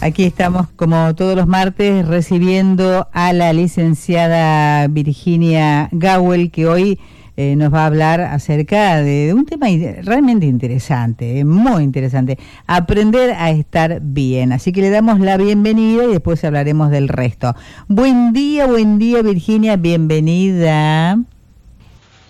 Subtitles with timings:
[0.00, 7.00] Aquí estamos como todos los martes recibiendo a la licenciada Virginia Gawel que hoy
[7.36, 9.66] eh, nos va a hablar acerca de, un tema
[10.04, 14.52] realmente interesante, eh, muy interesante, aprender a estar bien.
[14.52, 17.56] Así que le damos la bienvenida y después hablaremos del resto.
[17.88, 21.18] Buen día, buen día Virginia, bienvenida.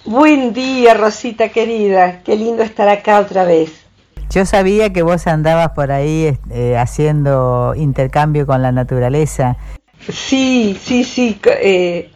[0.07, 3.88] Buen día Rosita querida, qué lindo estar acá otra vez.
[4.31, 9.57] Yo sabía que vos andabas por ahí eh, haciendo intercambio con la naturaleza.
[10.11, 11.41] Sí, sí, sí.
[11.45, 12.11] Eh,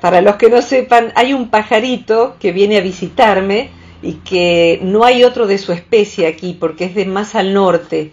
[0.00, 3.70] para los que no sepan, hay un pajarito que viene a visitarme
[4.02, 8.12] y que no hay otro de su especie aquí porque es de más al norte.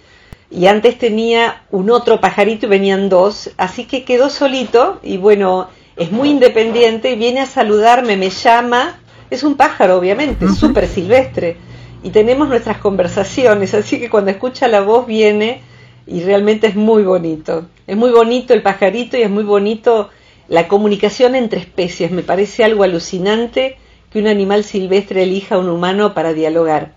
[0.52, 5.70] Y antes tenía un otro pajarito y venían dos, así que quedó solito y bueno,
[5.96, 9.00] es muy independiente, viene a saludarme, me llama.
[9.32, 11.58] Es un pájaro, obviamente, súper silvestre
[12.04, 15.62] y tenemos nuestras conversaciones, así que cuando escucha la voz viene
[16.08, 17.68] y realmente es muy bonito.
[17.88, 20.10] Es muy bonito el pajarito y es muy bonito
[20.48, 22.12] la comunicación entre especies.
[22.12, 23.78] Me parece algo alucinante
[24.12, 26.94] que un animal silvestre elija a un humano para dialogar.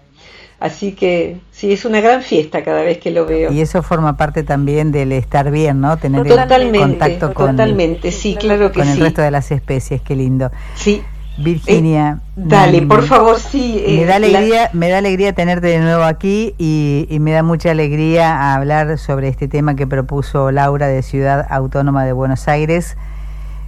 [0.60, 3.50] Así que sí, es una gran fiesta cada vez que lo veo.
[3.52, 5.96] Y eso forma parte también del estar bien, ¿no?
[5.96, 10.14] Tener totalmente, contacto con, totalmente, sí, claro que con el resto de las especies, qué
[10.14, 10.52] lindo.
[10.76, 11.02] Sí,
[11.38, 12.20] Virginia.
[12.20, 13.82] Eh, dale, por favor, sí.
[13.86, 17.70] me, da eh, alegría, me da alegría tenerte de nuevo aquí y, me da mucha
[17.70, 22.96] alegría hablar sobre este tema que propuso Laura de Ciudad Autónoma de Buenos Aires.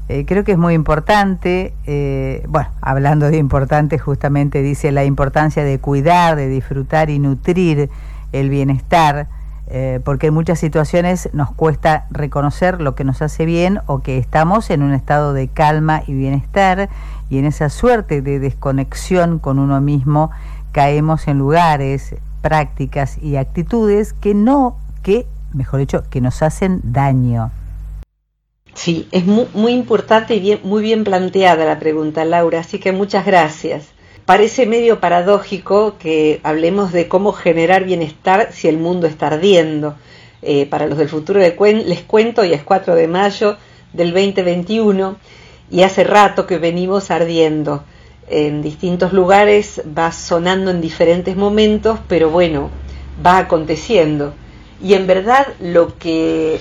[0.08, 1.72] Eh, creo que es muy importante,
[2.48, 7.88] bueno, hablando de importante, justamente dice la importancia de cuidar, de disfrutar y nutrir
[8.32, 9.28] el bienestar,
[10.04, 14.68] porque en muchas situaciones nos cuesta reconocer lo que nos hace bien o que estamos
[14.68, 16.90] en un estado de calma y bienestar
[17.30, 20.30] y en esa suerte de desconexión con uno mismo
[20.72, 27.50] caemos en lugares, prácticas y actitudes que no, que, mejor dicho, que nos hacen daño.
[28.74, 32.92] Sí, es muy, muy importante y bien, muy bien planteada la pregunta, Laura, así que
[32.92, 33.86] muchas gracias.
[34.26, 39.96] Parece medio paradójico que hablemos de cómo generar bienestar si el mundo está ardiendo.
[40.46, 43.56] Eh, para los del futuro les cuento, y es 4 de mayo
[43.94, 45.16] del 2021,
[45.74, 47.82] y hace rato que venimos ardiendo.
[48.28, 52.70] En distintos lugares va sonando en diferentes momentos, pero bueno,
[53.26, 54.34] va aconteciendo.
[54.80, 56.60] Y en verdad lo que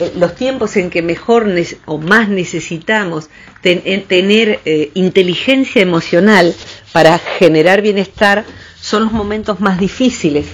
[0.00, 1.46] eh, los tiempos en que mejor
[1.84, 3.28] o más necesitamos
[3.60, 6.54] tener eh, inteligencia emocional
[6.92, 8.46] para generar bienestar
[8.80, 10.46] son los momentos más difíciles.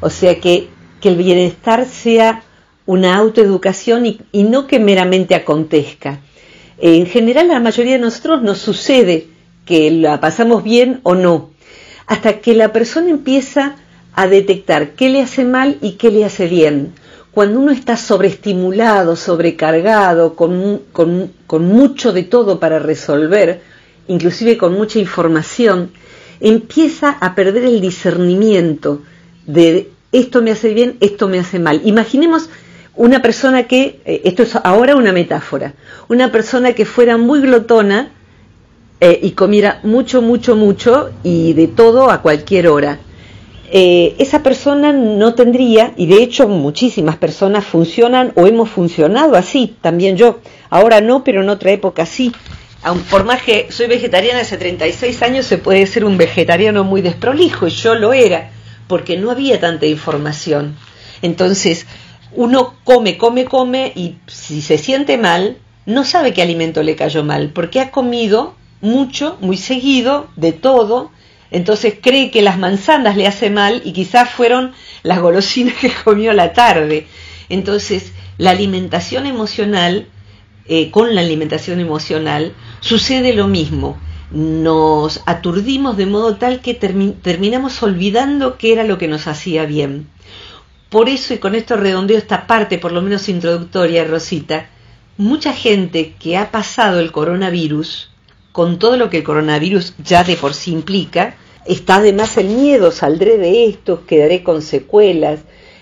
[0.00, 0.68] O sea que,
[1.00, 2.44] que el bienestar sea
[2.86, 6.20] una autoeducación y no que meramente acontezca.
[6.78, 9.28] En general, la mayoría de nosotros nos sucede
[9.64, 11.50] que la pasamos bien o no,
[12.06, 13.76] hasta que la persona empieza
[14.14, 16.92] a detectar qué le hace mal y qué le hace bien.
[17.32, 23.60] Cuando uno está sobreestimulado, sobrecargado, con, con mucho de todo para resolver,
[24.08, 25.90] inclusive con mucha información,
[26.40, 29.02] empieza a perder el discernimiento
[29.46, 31.80] de esto me hace bien, esto me hace mal.
[31.84, 32.48] Imaginemos
[32.96, 35.74] una persona que, eh, esto es ahora una metáfora,
[36.08, 38.10] una persona que fuera muy glotona
[39.00, 42.98] eh, y comiera mucho, mucho, mucho y de todo a cualquier hora.
[43.70, 49.76] Eh, esa persona no tendría, y de hecho muchísimas personas funcionan o hemos funcionado así,
[49.80, 50.38] también yo,
[50.70, 52.32] ahora no, pero en otra época sí.
[53.10, 57.66] por más que soy vegetariana hace 36 años, se puede ser un vegetariano muy desprolijo,
[57.66, 58.50] y yo lo era,
[58.86, 60.76] porque no había tanta información.
[61.20, 61.86] Entonces,
[62.36, 67.24] uno come, come, come y si se siente mal, no sabe qué alimento le cayó
[67.24, 71.10] mal, porque ha comido mucho, muy seguido, de todo,
[71.50, 74.72] entonces cree que las manzanas le hace mal y quizás fueron
[75.02, 77.06] las golosinas que comió la tarde.
[77.48, 80.08] Entonces, la alimentación emocional,
[80.66, 83.96] eh, con la alimentación emocional, sucede lo mismo.
[84.32, 90.08] Nos aturdimos de modo tal que terminamos olvidando qué era lo que nos hacía bien.
[90.90, 94.68] Por eso, y con esto redondeo esta parte, por lo menos introductoria, Rosita,
[95.16, 98.10] mucha gente que ha pasado el coronavirus,
[98.52, 101.34] con todo lo que el coronavirus ya de por sí implica,
[101.64, 105.40] está además el miedo, saldré de esto, quedaré con secuelas,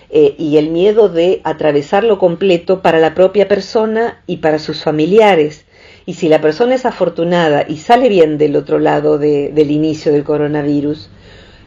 [0.09, 5.65] eh, y el miedo de atravesarlo completo para la propia persona y para sus familiares.
[6.05, 10.23] Y si la persona es afortunada y sale bien del otro lado del inicio del
[10.23, 11.09] coronavirus,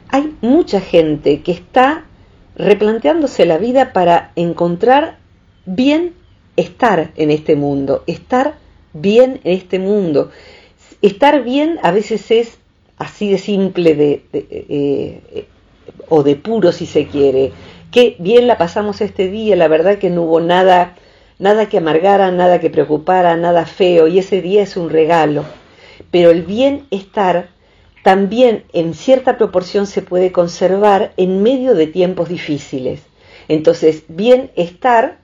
[0.08, 2.07] hay mucha gente que está
[2.58, 5.16] replanteándose la vida para encontrar
[5.64, 6.14] bien
[6.56, 8.56] estar en este mundo, estar
[8.92, 10.30] bien en este mundo.
[11.00, 12.58] Estar bien a veces es
[12.96, 15.46] así de simple de, eh,
[16.08, 17.52] o de puro si se quiere.
[17.92, 20.96] Qué bien la pasamos este día, la verdad que no hubo nada,
[21.38, 25.44] nada que amargara, nada que preocupara, nada feo, y ese día es un regalo.
[26.10, 27.48] Pero el bienestar
[28.08, 33.02] también en cierta proporción se puede conservar en medio de tiempos difíciles.
[33.48, 35.18] Entonces, bienestar,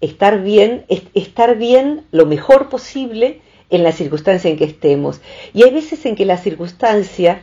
[0.00, 3.40] estar bien, estar bien lo mejor posible
[3.70, 5.20] en la circunstancia en que estemos.
[5.52, 7.42] Y hay veces en que la circunstancia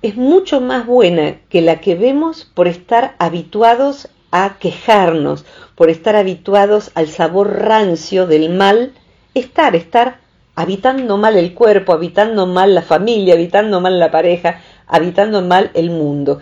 [0.00, 5.44] es mucho más buena que la que vemos por estar habituados a quejarnos,
[5.74, 8.94] por estar habituados al sabor rancio del mal,
[9.34, 10.19] estar, estar
[10.54, 15.90] habitando mal el cuerpo, habitando mal la familia, habitando mal la pareja, habitando mal el
[15.90, 16.40] mundo.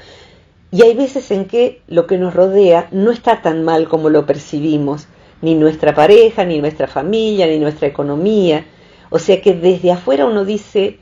[0.71, 4.27] Y hay veces en que lo que nos rodea no está tan mal como lo
[4.27, 5.07] percibimos,
[5.41, 8.67] ni nuestra pareja, ni nuestra familia, ni nuestra economía.
[9.11, 10.99] O sea que desde afuera uno dice,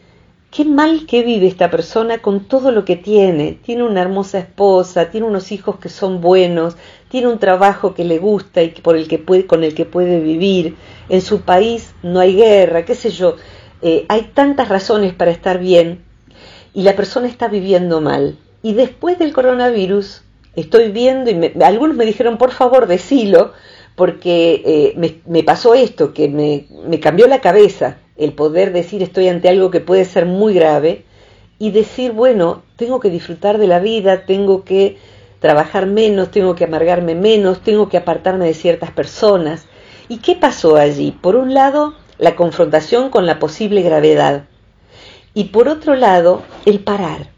[0.50, 3.58] qué mal que vive esta persona con todo lo que tiene.
[3.64, 6.76] Tiene una hermosa esposa, tiene unos hijos que son buenos,
[7.08, 10.20] tiene un trabajo que le gusta y por el que puede, con el que puede
[10.20, 10.76] vivir.
[11.08, 13.36] En su país no hay guerra, qué sé yo.
[13.82, 16.04] Eh, hay tantas razones para estar bien
[16.74, 18.36] y la persona está viviendo mal.
[18.62, 20.22] Y después del coronavirus
[20.56, 23.52] estoy viendo y algunos me dijeron, por favor, decilo,
[23.94, 29.02] porque eh, me, me, pasó esto, que me, me cambió la cabeza el poder decir
[29.02, 31.04] estoy ante algo que puede ser muy grave
[31.58, 34.98] y decir, bueno, tengo que disfrutar de la vida, tengo que
[35.46, 39.66] trabajar menos, tengo que amargarme menos, tengo que apartarme de ciertas personas.
[40.08, 41.12] ¿Y qué pasó allí?
[41.12, 44.46] Por un lado, la confrontación con la posible gravedad
[45.34, 47.28] y por otro lado, el parar.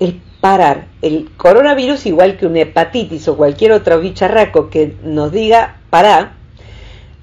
[0.00, 0.86] El parar.
[1.02, 6.32] El coronavirus, igual que una hepatitis o cualquier otro bicharraco que nos diga para,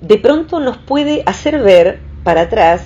[0.01, 2.83] de pronto nos puede hacer ver para atrás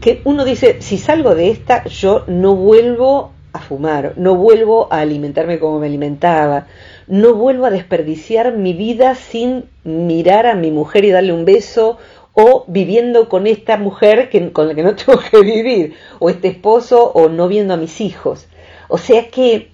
[0.00, 5.00] que uno dice, si salgo de esta, yo no vuelvo a fumar, no vuelvo a
[5.00, 6.66] alimentarme como me alimentaba,
[7.06, 11.98] no vuelvo a desperdiciar mi vida sin mirar a mi mujer y darle un beso
[12.34, 16.48] o viviendo con esta mujer que, con la que no tengo que vivir, o este
[16.48, 18.46] esposo, o no viendo a mis hijos.
[18.88, 19.68] O sea que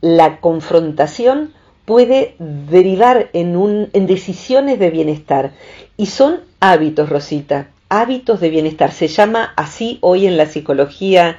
[0.00, 1.52] la confrontación
[1.84, 5.52] puede derivar en, un, en decisiones de bienestar
[5.96, 8.92] y son hábitos, Rosita hábitos de bienestar.
[8.92, 11.38] Se llama así hoy en la psicología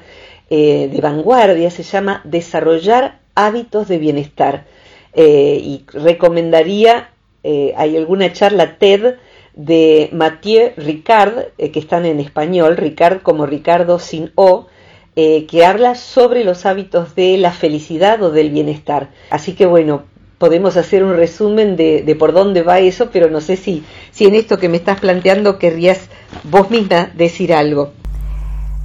[0.53, 4.65] eh, de vanguardia, se llama desarrollar hábitos de bienestar.
[5.13, 7.11] Eh, y recomendaría,
[7.41, 9.15] eh, hay alguna charla TED
[9.53, 14.67] de Mathieu Ricard, que están en español, Ricard como Ricardo sin O,
[15.15, 19.09] que habla sobre los hábitos de la felicidad o del bienestar.
[19.29, 20.03] Así que bueno,
[20.37, 24.25] podemos hacer un resumen de, de, por dónde va eso, pero no sé si, si
[24.25, 26.09] en esto que me estás planteando querrías
[26.43, 27.93] vos misma decir algo.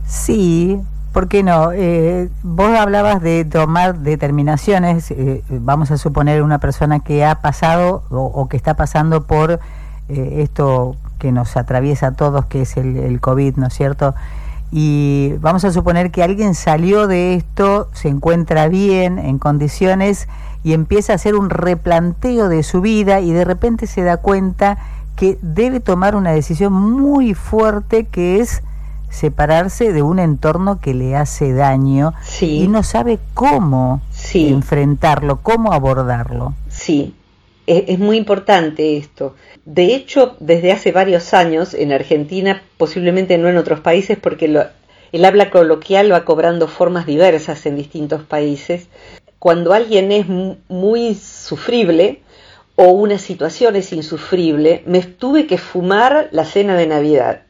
[0.06, 0.76] Sí,
[1.16, 1.72] ¿por qué no?
[1.72, 8.02] Eh, vos hablabas de tomar determinaciones, eh, vamos a suponer una persona que ha pasado
[8.10, 9.52] o, que está pasando por
[10.10, 14.14] eh, esto que nos atraviesa a todos, que es el COVID, ¿no es cierto?
[14.70, 20.28] Y vamos a suponer que alguien salió de esto, se encuentra bien, en condiciones,
[20.64, 24.76] y empieza a hacer un replanteo de su vida y de repente se da cuenta
[25.16, 28.62] que debe tomar una decisión muy fuerte que es
[29.16, 34.02] separarse de un entorno que le hace daño y no sabe cómo
[34.34, 36.54] enfrentarlo, cómo abordarlo.
[36.68, 37.14] Sí,
[37.66, 39.34] es, muy importante esto.
[39.64, 44.44] De hecho, desde hace varios años en Argentina, posiblemente no en otros países, porque
[45.12, 48.88] el habla coloquial va cobrando formas diversas en distintos países.
[49.38, 50.26] Cuando alguien es
[50.68, 52.20] muy sufrible,
[52.76, 57.45] o una situación es insufrible, me tuve que fumar la cena de Navidad.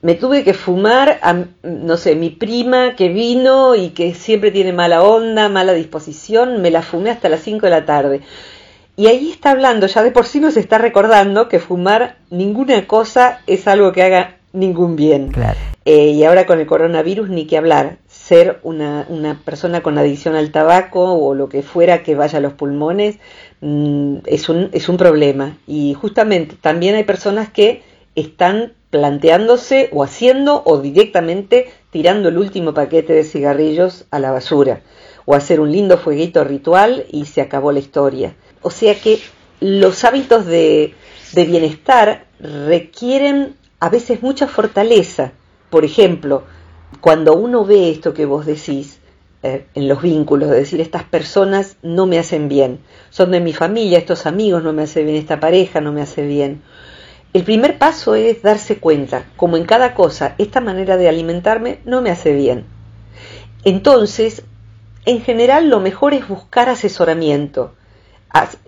[0.00, 4.72] Me tuve que fumar a, no sé, mi prima que vino y que siempre tiene
[4.72, 8.20] mala onda, mala disposición, me la fumé hasta las 5 de la tarde.
[8.96, 13.40] Y ahí está hablando, ya de por sí nos está recordando que fumar ninguna cosa
[13.46, 15.32] es algo que haga ningún bien.
[15.84, 17.98] Eh, y ahora con el coronavirus ni que hablar.
[18.08, 22.42] Ser una, una persona con adicción al tabaco o lo que fuera que vaya a
[22.42, 23.18] los pulmones
[23.60, 25.56] Mm, es, un, es un problema.
[25.66, 27.82] Y justamente también hay personas que
[28.14, 34.80] están planteándose o haciendo o directamente tirando el último paquete de cigarrillos a la basura
[35.24, 38.34] o hacer un lindo fueguito ritual y se acabó la historia.
[38.62, 39.20] O sea que
[39.60, 40.94] los hábitos de,
[41.32, 45.32] de bienestar requieren a veces mucha fortaleza
[45.70, 46.44] por ejemplo,
[47.00, 49.00] cuando uno ve esto que vos decís,
[49.42, 52.80] eh, en los vínculos, de decir, estas personas no me hacen bien,
[53.10, 56.26] son de mi familia, estos amigos no me hacen bien, esta pareja no me hace
[56.26, 56.62] bien.
[57.32, 62.00] El primer paso es darse cuenta, como en cada cosa, esta manera de alimentarme no
[62.00, 62.64] me hace bien.
[63.64, 64.44] Entonces,
[65.04, 67.74] en general lo mejor es buscar asesoramiento.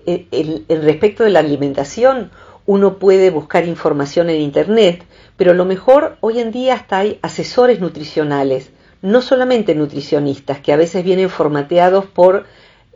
[0.06, 2.30] En respecto de la alimentación,
[2.66, 5.04] uno puede buscar información en Internet,
[5.36, 8.70] pero lo mejor hoy en día hasta hay asesores nutricionales
[9.02, 12.46] no solamente nutricionistas, que a veces vienen formateados por,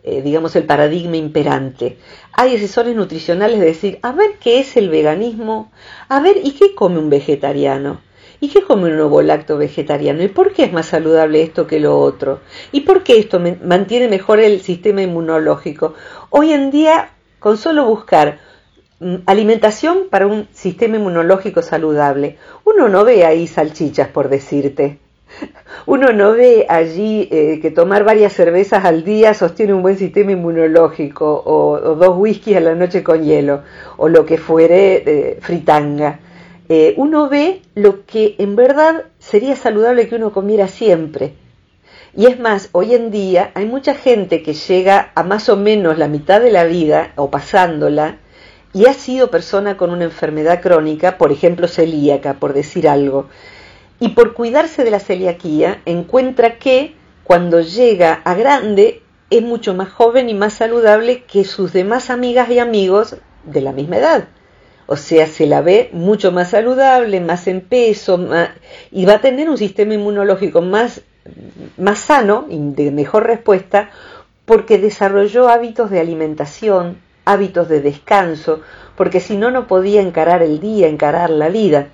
[0.07, 1.97] eh, digamos, el paradigma imperante.
[2.35, 5.73] Hay asesores nutricionales de decir, a ver qué es el veganismo,
[6.11, 8.03] a ver, ¿y qué come un vegetariano?
[8.39, 10.23] ¿Y qué come un ovo lacto vegetariano?
[10.23, 12.41] ¿Y por qué es más saludable esto que lo otro?
[12.71, 15.95] ¿Y por qué esto mantiene mejor el sistema inmunológico?
[16.29, 18.41] Hoy en día, con solo buscar
[19.01, 24.99] mm, alimentación para un sistema inmunológico saludable, uno no ve ahí salchichas, por decirte
[25.87, 30.33] uno no ve allí eh, que tomar varias cervezas al día sostiene un buen sistema
[30.33, 33.63] inmunológico o, dos whiskies a la noche con hielo
[33.97, 36.21] o lo que fuere eh, fritanga.
[36.69, 41.35] Eh, uno ve lo que en verdad sería saludable que uno comiera siempre.
[42.17, 45.99] Y es más, hoy en día hay mucha gente que llega a más o menos
[45.99, 48.19] la mitad de la vida o pasándola
[48.73, 53.27] y ha sido persona con una enfermedad crónica, por ejemplo celíaca, por decir algo
[54.01, 59.91] y por cuidarse de la celiaquía encuentra que cuando llega a grande es mucho más
[59.91, 64.29] joven y más saludable que sus demás amigas y amigos de la misma edad.
[64.87, 68.21] O sea, se la ve mucho más saludable, más en peso,
[68.91, 71.01] y va a tener un sistema inmunológico más,
[71.79, 73.91] más sano y de mejor respuesta
[74.45, 78.61] porque desarrolló hábitos de alimentación, hábitos de descanso,
[78.95, 81.89] porque si no, no podía encarar el día, encarar la vida.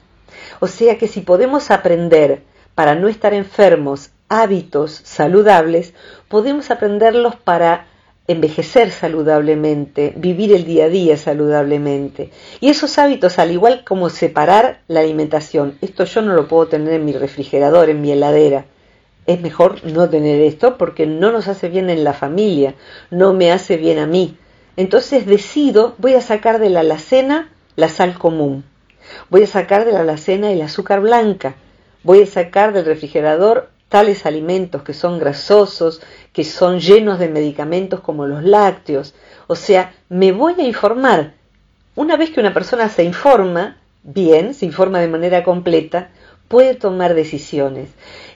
[0.61, 2.43] O sea que si podemos aprender
[2.75, 5.95] para no estar enfermos hábitos saludables,
[6.29, 7.87] podemos aprenderlos para
[8.29, 12.31] envejecer saludablemente, vivir el día a día saludablemente.
[12.61, 16.93] Y esos hábitos, al igual como separar la alimentación, esto yo no lo puedo tener
[16.93, 18.67] en mi refrigerador, en mi heladera.
[19.27, 22.75] Es mejor no tener esto porque no nos hace bien en la familia,
[23.11, 24.37] no me hace bien a mí.
[24.77, 28.65] Entonces decido, voy a sacar de la alacena la sal común.
[29.29, 31.55] Voy a sacar de la alacena el azúcar blanca.
[32.03, 36.01] Voy a sacar del refrigerador tales alimentos que son grasosos,
[36.33, 39.15] que son llenos de medicamentos como los lácteos.
[39.49, 41.35] O sea, me voy a informar.
[41.97, 46.11] Una vez que una persona se informa, bien, se informa de manera completa,
[46.47, 47.91] puede tomar decisiones.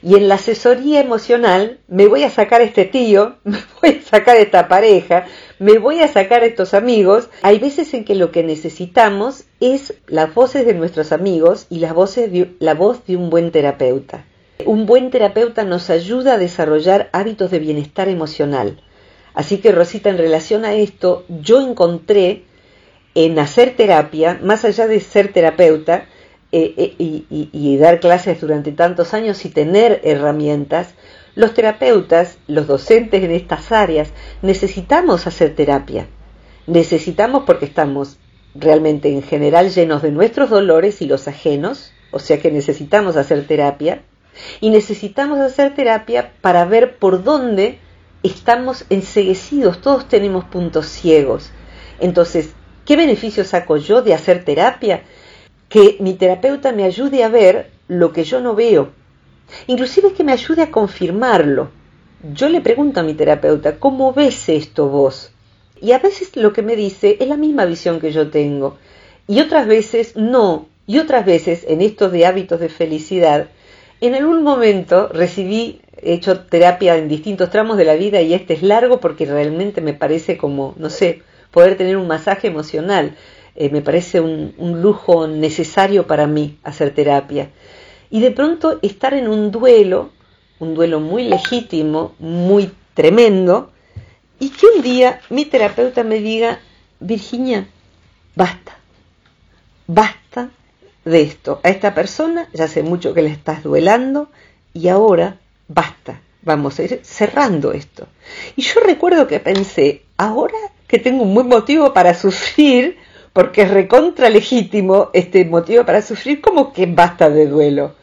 [0.04, 4.36] Y en la asesoría emocional me voy a sacar este tío, me voy a sacar
[4.36, 5.24] esta pareja,
[5.58, 7.30] me voy a sacar estos amigos.
[7.40, 11.94] Hay veces en que lo que necesitamos es las voces de nuestros amigos y las
[11.94, 14.26] voces la voz de un buen terapeuta.
[14.66, 18.82] Un buen terapeuta nos ayuda a desarrollar hábitos de bienestar emocional.
[19.32, 22.44] Así que Rosita, en relación a esto, yo encontré
[23.14, 26.06] en hacer terapia, más allá de ser terapeuta,
[26.56, 30.94] eh, eh, y, dar clases durante tantos años y tener herramientas,
[31.34, 36.06] los terapeutas, los docentes en estas áreas, necesitamos hacer terapia.
[36.68, 38.18] Necesitamos porque estamos
[38.54, 43.48] realmente en general llenos de nuestros dolores y los ajenos, o sea que necesitamos hacer
[43.48, 44.02] terapia,
[44.60, 47.80] y necesitamos hacer terapia para ver por dónde
[48.22, 51.50] estamos enseguecidos, todos tenemos puntos ciegos.
[51.98, 52.50] Entonces,
[52.84, 55.02] ¿qué beneficio saco yo de hacer terapia?
[55.74, 58.90] Que mi terapeuta me ayude a ver lo que yo no veo,
[59.66, 61.72] inclusive que me ayude a confirmarlo.
[62.32, 65.32] Yo le pregunto a mi terapeuta, ¿cómo ves esto vos?
[65.80, 68.76] Y a veces lo que me dice es la misma visión que yo tengo,
[69.26, 73.48] y otras veces no, y otras veces en estos de hábitos de felicidad,
[74.00, 78.54] en algún momento recibí, he hecho terapia en distintos tramos de la vida y este
[78.54, 83.16] es largo porque realmente me parece como, no sé, poder tener un masaje emocional.
[83.56, 87.50] Eh, me parece un, lujo necesario para mí hacer terapia.
[88.10, 90.10] Y de pronto estar en un duelo,
[90.58, 93.70] un duelo muy legítimo, muy tremendo,
[94.40, 96.60] y que un día mi terapeuta me diga,
[97.00, 97.68] Virginia,
[98.34, 98.76] basta,
[99.86, 100.50] basta
[101.04, 101.60] de esto.
[101.62, 104.28] A esta persona ya hace mucho que le estás duelando
[104.72, 108.08] y ahora basta, vamos a ir cerrando esto.
[108.56, 110.58] Y yo recuerdo que pensé, ahora
[110.88, 112.98] que tengo un buen motivo para sufrir,
[113.34, 117.96] porque es recontra legítimo este motivo para sufrir, como que basta de duelo.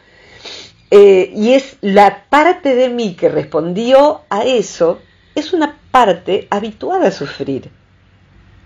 [0.91, 4.99] Eh, y es la parte de mí que respondió a eso,
[5.33, 7.71] es una parte habituada a sufrir,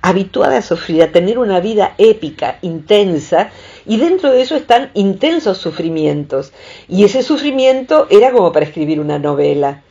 [0.02, 3.52] habituada a sufrir, a tener una vida épica, intensa,
[3.86, 6.52] Y dentro de eso están intensos sufrimientos.
[6.90, 9.84] Y ese sufrimiento era como para escribir una novela.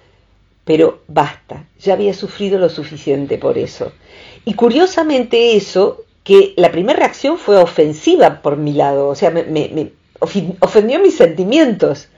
[0.64, 3.92] Pero basta, ya había sufrido lo suficiente por eso.
[4.44, 9.44] Y curiosamente eso, que la primera reacción fue ofensiva por mi lado, o sea, me,
[9.44, 9.92] me
[10.60, 12.08] ofendió mis sentimientos.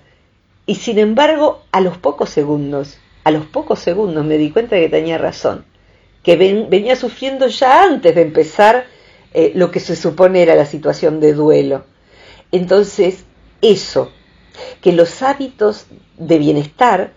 [0.65, 4.83] Y sin embargo, a los pocos segundos, a los pocos segundos me di cuenta de
[4.83, 5.65] que tenía razón,
[6.23, 8.87] que venía sufriendo ya antes de empezar
[9.35, 11.85] eh, lo que se supone era la situación de duelo.
[12.53, 13.25] Entonces,
[13.61, 14.13] eso,
[14.81, 15.87] que los hábitos
[16.17, 17.13] de bienestar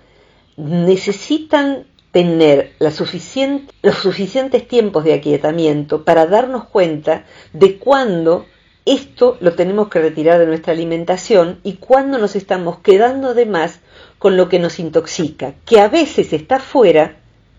[0.58, 8.46] necesitan tener los suficientes tiempos de aquietamiento para darnos cuenta de cuándo
[8.86, 13.82] esto lo tenemos que retirar de nuestra alimentación y cuándo nos estamos quedando de más
[14.18, 17.18] con lo que nos intoxica, que a veces está fuera,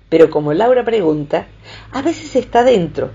[0.09, 1.47] pero como Laura pregunta,
[1.93, 3.11] a veces está dentro.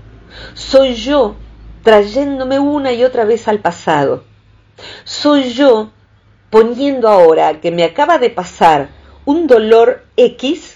[0.54, 1.36] Soy yo
[1.82, 4.24] trayéndome una y otra vez al pasado.
[5.04, 5.90] Soy yo
[6.50, 8.88] poniendo ahora que me acaba de pasar
[9.26, 10.75] un dolor X,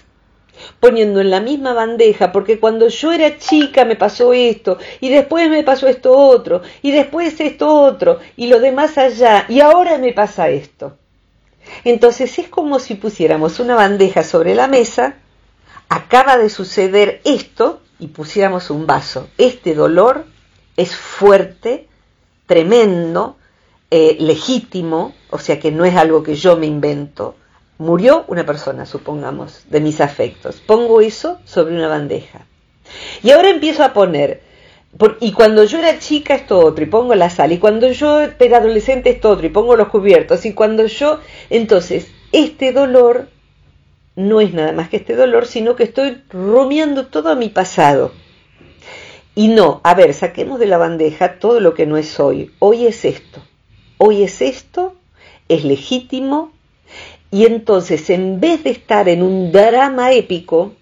[0.79, 5.49] poniendo en la misma bandeja, porque cuando yo era chica me pasó esto, y después
[5.49, 10.13] me pasó esto otro, y después esto otro, y lo demás allá, y ahora me
[10.13, 10.97] pasa esto.
[11.83, 15.15] Entonces es como si pusiéramos una bandeja sobre la mesa,
[15.89, 19.29] acaba de suceder esto y pusiéramos un vaso.
[19.37, 20.25] Este dolor
[20.77, 21.87] es fuerte,
[22.45, 23.37] tremendo,
[23.89, 27.35] eh, legítimo, o sea que no es algo que yo me invento.
[27.81, 30.61] Murió una persona, supongamos, de mis afectos.
[30.61, 32.45] Pongo eso sobre una bandeja.
[33.23, 34.43] Y ahora empiezo a poner
[35.19, 38.57] y cuando yo era chica esto otro y pongo la sal y cuando yo era
[38.57, 41.19] adolescente esto otro y pongo los cubiertos y cuando yo
[41.49, 43.29] entonces este dolor
[44.15, 48.11] no es nada más que este dolor sino que estoy rumiando todo mi pasado
[49.33, 52.85] y no a ver saquemos de la bandeja todo lo que no es hoy hoy
[52.85, 53.41] es esto
[53.97, 54.93] hoy es esto
[55.47, 56.51] es legítimo
[57.31, 60.73] y entonces en vez de estar en un drama épico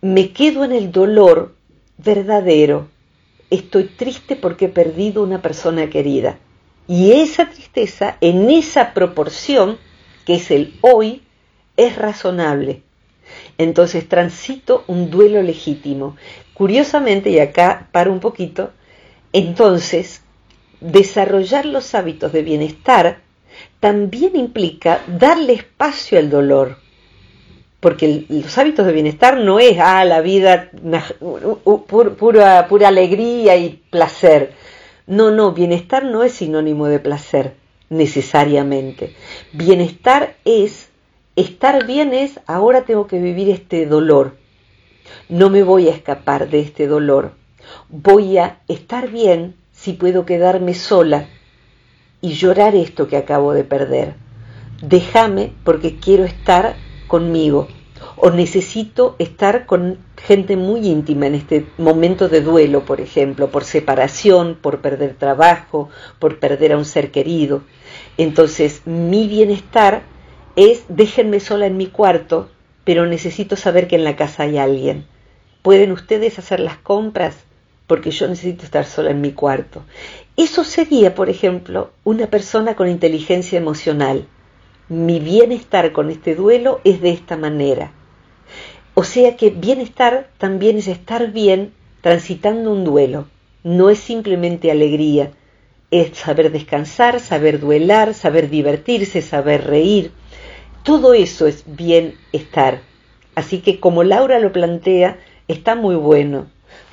[0.00, 1.54] me quedo en el dolor
[1.98, 2.88] verdadero
[3.50, 6.38] estoy triste porque he perdido una persona querida.
[6.88, 9.78] Y esa tristeza, en esa proporción,
[10.24, 11.22] que es el hoy,
[11.76, 12.82] es razonable.
[13.58, 16.16] Entonces transito un duelo legítimo.
[16.54, 18.70] Curiosamente, y acá paro un poquito,
[19.32, 20.22] entonces
[20.80, 23.20] desarrollar los hábitos de bienestar
[23.80, 26.76] también implica darle espacio al dolor
[27.86, 30.70] porque los hábitos de bienestar no es, ah, la vida,
[32.18, 34.54] pura, pura alegría y placer.
[35.06, 37.54] No, no, bienestar no es sinónimo de placer,
[37.88, 39.14] necesariamente.
[39.52, 40.88] Bienestar es,
[41.36, 44.36] estar bien es, ahora tengo que vivir este dolor.
[45.28, 47.34] No me voy a escapar de este dolor.
[47.88, 51.28] Voy a estar bien si puedo quedarme sola
[52.26, 54.14] y llorar esto que acabo de perder.
[54.82, 56.74] Déjame porque quiero estar
[57.06, 57.68] conmigo
[58.16, 63.62] o necesito estar con gente muy íntima en este momento de duelo, por ejemplo, por
[63.62, 67.62] separación, por perder trabajo, por perder a un ser querido.
[68.18, 70.02] Entonces, mi bienestar
[70.56, 72.50] es déjenme sola en mi cuarto,
[72.82, 75.06] pero necesito saber que en la casa hay alguien.
[75.62, 77.45] ¿Pueden ustedes hacer las compras?
[77.86, 79.82] Porque yo necesito estar sola en mi cuarto.
[80.36, 84.26] Eso sería, por ejemplo, una persona con inteligencia emocional
[84.88, 87.90] mi bienestar con este duelo es de esta manera.
[88.94, 91.72] O sea que bienestar también es estar bien
[92.02, 93.26] transitando un duelo.
[93.64, 95.32] No es simplemente alegría,
[95.90, 100.12] es saber descansar, saber duelar, saber divertirse, saber reír.
[100.84, 102.80] Todo eso es bienestar.
[103.34, 105.18] Así que como Laura lo plantea,
[105.48, 106.46] está muy bueno.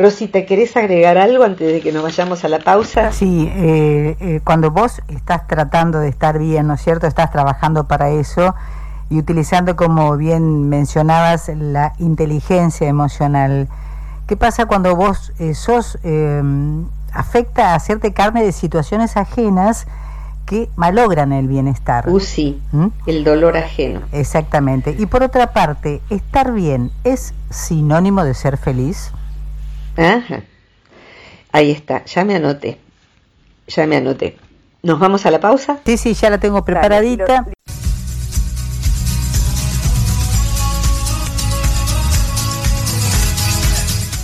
[0.04, 3.13] Rosita, ¿querés agregar algo antes de que nos vayamos a la pausa?
[3.13, 7.08] Sí, eh, eh, cuando vos estás tratando de estar bien, ¿no es cierto?
[7.08, 8.54] Estás trabajando para eso
[9.10, 13.70] y utilizando, como bien mencionabas, la inteligencia emocional.
[14.28, 15.98] ¿Qué pasa cuando vos eh, sos,
[17.13, 19.88] afecta a hacerte carne de situaciones ajenas
[20.46, 22.10] que malogran el bienestar?
[22.10, 22.88] Uh, sí, ¿Mm?
[23.06, 24.02] el dolor ajeno.
[24.12, 24.98] Exactamente.
[25.00, 29.13] Y por otra parte, ¿estar bien es sinónimo de ser feliz?
[29.98, 30.44] Ajá.
[31.52, 32.80] Ahí está, ya me anoté.
[33.68, 34.38] Ya me anoté.
[34.82, 35.80] ¿Nos vamos a la pausa?
[35.86, 37.46] Sí, sí, ya la tengo preparadita.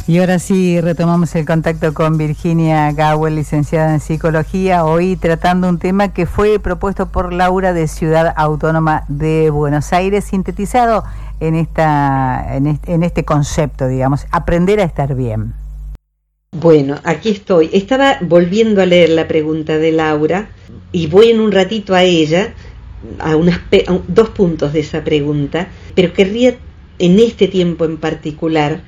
[0.10, 5.78] Y ahora sí retomamos el contacto con Virginia Gawel, licenciada en psicología, hoy tratando un
[5.78, 11.04] tema que fue propuesto por Laura de Ciudad Autónoma de Buenos Aires, sintetizado
[11.40, 15.54] en, esta, en, este, concepto, digamos, aprender a estar bien.
[16.52, 17.70] Bueno, aquí estoy.
[17.74, 20.50] Estaba volviendo a leer la pregunta de Laura
[20.92, 22.54] y voy en un ratito a ella,
[23.20, 23.60] a, unas,
[24.08, 26.58] dos puntos de esa pregunta, pero querría
[26.98, 28.82] en este tiempo en particular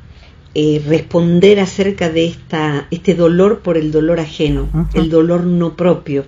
[0.53, 6.25] eh, responder acerca de esta, este dolor por el dolor ajeno, el dolor no propio.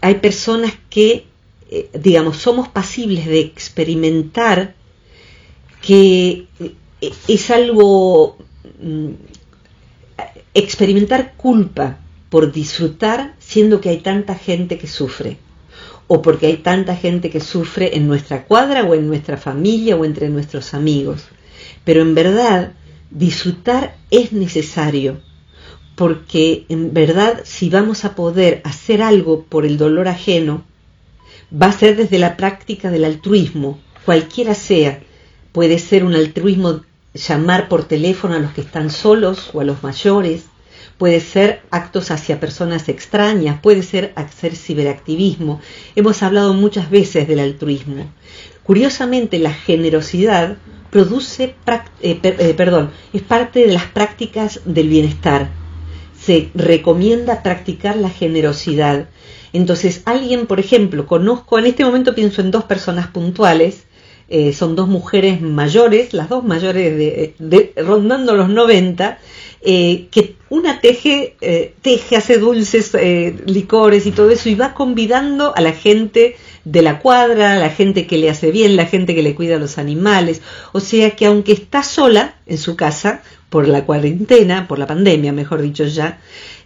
[0.00, 1.26] Hay personas que,
[1.70, 4.74] eh, digamos, somos pasibles de experimentar
[5.86, 8.36] que eh, es algo
[8.82, 9.10] mm,
[10.52, 15.38] experimentar culpa por disfrutar siendo que hay tanta gente que sufre
[16.08, 20.04] o porque hay tanta gente que sufre en nuestra cuadra o en nuestra familia o
[20.04, 21.26] entre nuestros amigos.
[21.84, 22.72] Pero en verdad
[23.10, 25.20] disfrutar es necesario
[25.94, 30.64] porque en verdad si vamos a poder hacer algo por el dolor ajeno,
[31.52, 35.00] va a ser desde la práctica del altruismo, cualquiera sea.
[35.56, 36.82] Puede ser un altruismo
[37.14, 40.42] llamar por teléfono a los que están solos o a los mayores,
[40.98, 45.62] puede ser actos hacia personas extrañas, puede ser hacer ciberactivismo.
[45.94, 48.04] Hemos hablado muchas veces del altruismo.
[48.64, 50.58] Curiosamente, la generosidad
[50.90, 51.54] produce,
[52.02, 55.48] eh, eh, perdón, es parte de las prácticas del bienestar.
[56.20, 59.08] Se recomienda practicar la generosidad.
[59.54, 63.85] Entonces, alguien, por ejemplo, conozco, en este momento pienso en dos personas puntuales,
[64.28, 66.96] eh, son dos mujeres mayores, las dos mayores
[67.38, 69.18] de, rondando los 90,
[69.62, 72.92] eh, que una teje, eh, teje, hace dulces,
[73.46, 77.70] licores y todo eso, y va convidando a la gente de la cuadra, a la
[77.70, 80.42] gente que le hace bien, la gente que le cuida a los animales.
[80.72, 85.32] O sea que aunque está sola en su casa, por la cuarentena, por la pandemia,
[85.32, 86.18] mejor dicho ya,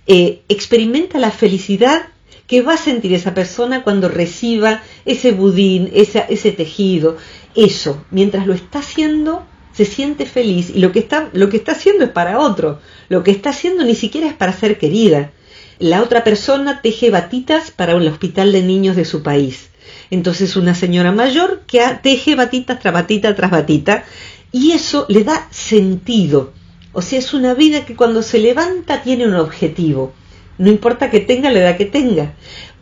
[0.07, 2.09] experimenta la felicidad
[2.51, 7.17] que va a sentir esa persona cuando reciba ese budín, ese tejido,
[7.55, 11.73] eso, mientras lo está haciendo, se siente feliz y lo que está, lo que está
[11.73, 15.31] haciendo es para otro, lo que está haciendo ni siquiera es para ser querida.
[15.79, 19.71] La otra persona teje batitas para el hospital de niños de su país.
[20.11, 24.03] Entonces una señora mayor que teje batitas tras batita tras batita
[24.51, 26.53] y eso le da sentido.
[26.93, 30.15] O sea, es una vida que cuando se levanta tiene un objetivo.
[30.61, 32.35] No importa que tenga la edad que tenga.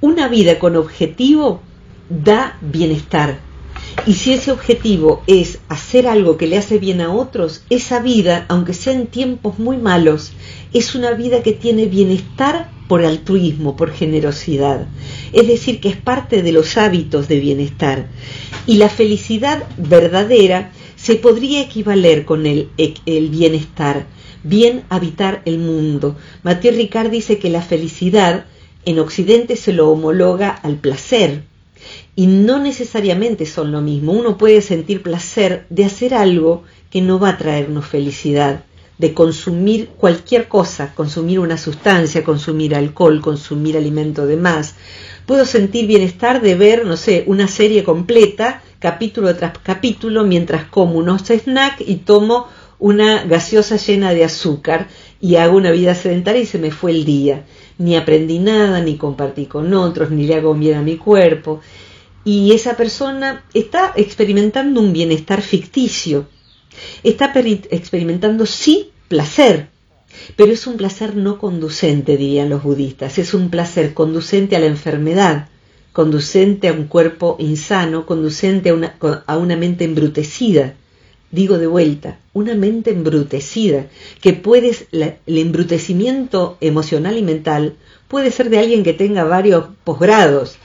[0.02, 1.62] Una vida con objetivo
[2.10, 3.38] da bienestar,
[4.06, 8.46] y si ese objetivo es hacer algo que le hace bien a otros, esa vida,
[8.48, 10.32] aunque sea en tiempos muy malos,
[10.72, 14.86] es una vida que tiene bienestar por altruismo, por generosidad.
[15.32, 18.08] Es decir, que es parte de los hábitos de bienestar.
[18.66, 24.06] Y la felicidad verdadera se podría equivaler con el, el bienestar,
[24.42, 26.16] bien habitar el mundo.
[26.42, 28.44] Mathieu Ricard dice que la felicidad
[28.84, 31.42] en Occidente se lo homologa al placer,
[32.16, 34.12] y no necesariamente son lo mismo.
[34.12, 38.64] Uno puede sentir placer de hacer algo que no va a traernos felicidad,
[38.98, 44.74] de consumir cualquier cosa, consumir una sustancia, consumir alcohol, consumir alimento de más.
[45.26, 50.94] Puedo sentir bienestar de ver, no sé, una serie completa, capítulo tras capítulo, mientras como
[50.94, 52.48] unos snacks y tomo
[52.78, 54.88] una gaseosa llena de azúcar
[55.20, 57.44] y hago una vida sedentaria y se me fue el día.
[57.78, 61.60] Ni aprendí nada, ni compartí con otros, ni le hago bien a mi cuerpo
[62.28, 66.26] y esa persona está experimentando un bienestar ficticio,
[67.02, 67.32] está
[67.70, 69.68] experimentando sí placer,
[70.36, 74.66] pero es un placer no conducente, dirían los budistas, es un placer conducente a la
[74.66, 75.48] enfermedad,
[75.94, 80.74] conducente a un cuerpo insano, conducente a una, a una mente embrutecida.
[81.30, 83.86] Digo de vuelta, una mente embrutecida,
[84.22, 87.76] que puede, el embrutecimiento emocional y mental
[88.08, 90.58] puede ser de alguien que tenga varios posgrados,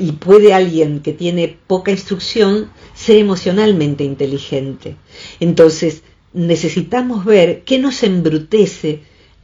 [0.00, 4.96] y puede alguien que tiene poca instrucción ser emocionalmente inteligente.
[5.38, 9.00] Entonces, necesitamos ver qué nos embrutece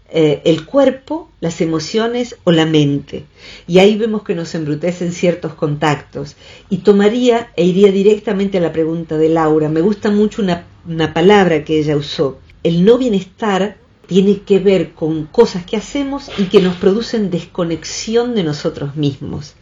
[0.09, 3.25] eh, el cuerpo, las emociones o la mente.
[3.67, 6.37] Y ahí vemos que nos embrutecen ciertos contactos.
[6.71, 9.69] Y tomaría e iría directamente a la pregunta de Laura.
[9.69, 12.39] Me gusta mucho una palabra que ella usó.
[12.63, 18.35] El no bienestar tiene que ver con cosas que hacemos y que nos producen desconexión
[18.35, 19.55] de nosotros mismos.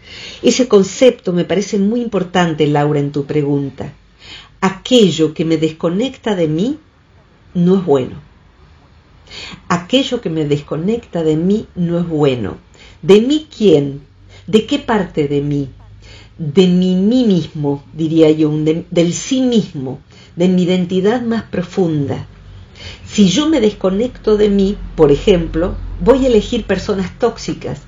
[0.43, 3.93] Ese concepto me parece muy importante, Laura, en tu pregunta.
[4.61, 6.79] Aquello que me desconecta de mí
[7.55, 8.34] no es bueno.
[9.69, 12.59] Aquello que me desconecta de mí no es bueno.
[13.03, 14.03] ¿De mí quién?
[14.47, 15.71] ¿De qué parte de mí?
[16.39, 20.01] De mí mismo, diría yo, del sí mismo,
[20.37, 22.27] de mi identidad más profunda
[23.07, 27.83] si yo me desconecto de mí, por ejemplo, voy a elegir personas tóxicas.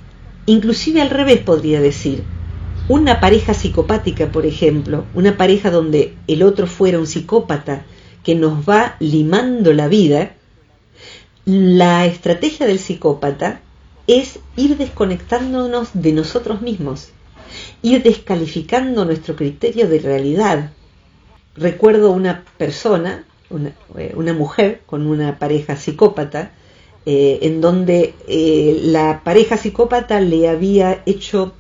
[0.46, 2.22] Inclusive al revés podría decir.
[2.88, 7.85] Una pareja psicopática, por ejemplo, una pareja donde el otro fuera un psicópata
[8.22, 10.36] que nos va limando la vida,
[11.46, 13.61] La estrategia del psicópata
[14.09, 17.11] es ir desconectándonos de nosotros mismos,
[17.82, 20.72] ir descalificando nuestro criterio de realidad.
[21.54, 26.50] Recuerdo una persona, una, eh, mujer con una pareja psicópata,
[27.06, 31.54] eh, en donde eh, la pareja psicópata le había hecho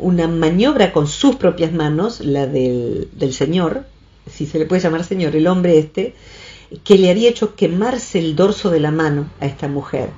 [0.00, 3.84] una maniobra con sus propias manos, la del, del señor,
[4.28, 6.16] si se le puede llamar señor, el hombre este,
[6.82, 10.10] que le había hecho quemarse el dorso de la mano a esta mujer.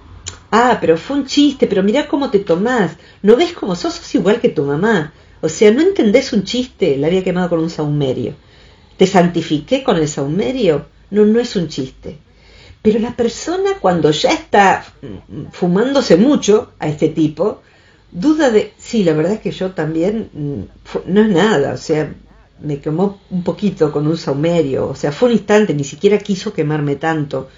[0.50, 2.92] Ah, pero fue un chiste, pero mirá cómo te tomás.
[3.22, 3.94] ¿No ves cómo sos?
[3.94, 5.12] Sos igual que tu mamá.
[5.40, 6.96] O sea, ¿no entendés un chiste?
[6.96, 8.34] La había quemado con un saumerio.
[8.96, 10.86] ¿Te santifiqué con el saumerio?
[11.10, 12.18] No, no es un chiste.
[12.80, 14.84] Pero la persona cuando ya está
[15.52, 17.60] fumándose mucho a este tipo,
[18.12, 22.14] duda de, sí, la verdad es que yo también, mm, no es nada, o sea,
[22.60, 26.52] me quemó un poquito con un saumerio, o sea, fue un instante, ni siquiera quiso
[26.52, 27.48] quemarme tanto.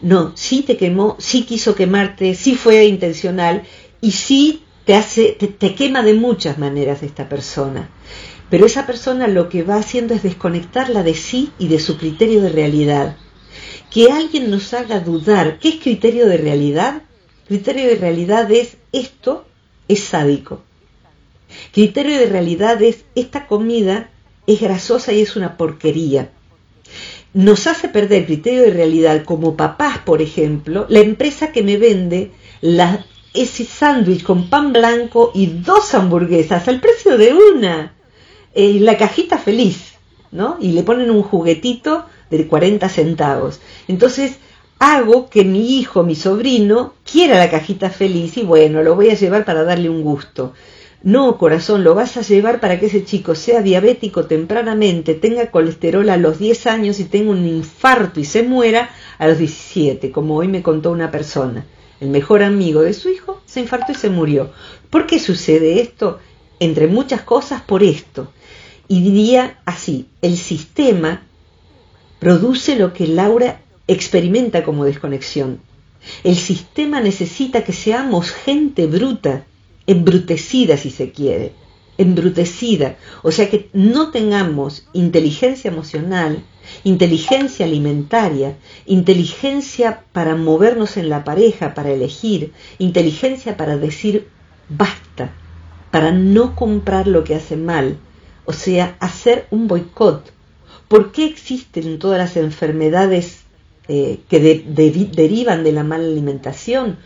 [0.00, 3.62] No, sí te quemó, sí quiso quemarte, sí fue intencional
[4.00, 7.88] y sí te hace, te, quema de muchas maneras esta persona.
[8.50, 12.42] Pero esa persona lo que va haciendo es desconectarla de sí y de su criterio
[12.42, 13.16] de realidad.
[13.90, 17.02] Que alguien nos haga dudar, ¿qué es criterio de realidad?
[17.46, 19.46] Criterio de realidad es esto
[19.86, 20.62] es sádico.
[21.72, 24.10] Criterio de realidad es esta comida
[24.54, 26.30] es grasosa y es una porquería.
[27.34, 32.30] Nos hace perder criterio de realidad como papás, por ejemplo, la empresa que me vende
[33.32, 37.94] ese sándwich con pan blanco y dos hamburguesas al precio de una.
[38.54, 39.94] Eh, la cajita feliz,
[40.30, 40.58] ¿no?
[40.60, 43.60] Y le ponen un juguetito de 40 centavos.
[43.88, 44.36] Entonces,
[44.78, 49.14] hago que mi hijo, mi sobrino, quiera la cajita feliz y bueno, lo voy a
[49.14, 50.52] llevar para darle un gusto.
[51.04, 56.08] No, corazón, lo vas a llevar para que ese chico sea diabético tempranamente, tenga colesterol
[56.10, 60.36] a los 10 años y tenga un infarto y se muera a los 17, como
[60.36, 61.66] hoy me contó una persona.
[62.00, 64.52] El mejor amigo de su hijo se infartó y se murió.
[64.90, 66.20] ¿Por qué sucede esto?
[66.60, 68.32] Entre muchas cosas, por esto.
[68.86, 71.22] Y diría así, el sistema
[72.20, 75.60] produce lo que Laura experimenta como desconexión.
[76.22, 79.44] El sistema necesita que seamos gente bruta,
[79.86, 81.52] embrutecida si se quiere,
[81.98, 86.42] embrutecida, o sea que no tengamos inteligencia emocional,
[86.84, 94.28] inteligencia alimentaria, inteligencia para movernos en la pareja, para elegir, inteligencia para decir
[94.68, 95.32] basta,
[95.90, 97.98] para no comprar lo que hace mal,
[98.44, 100.32] o sea, hacer un boicot.
[100.88, 103.40] ¿Por qué existen todas las enfermedades
[103.88, 106.98] eh, que derivan de la mala alimentación?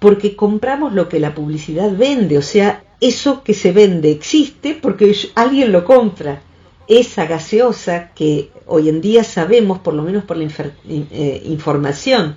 [0.00, 5.14] Porque compramos lo que la publicidad vende, o sea, eso que se vende existe porque
[5.34, 6.42] alguien lo compra.
[6.88, 10.48] Esa gaseosa que hoy en día sabemos, por lo menos por la
[10.88, 12.36] eh, información.